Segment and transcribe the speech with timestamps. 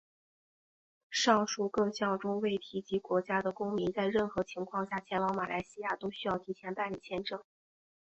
[1.11, 7.39] 上述各项中未提及国家的公民在任何情况下前往马来西亚都需要提前办理签证。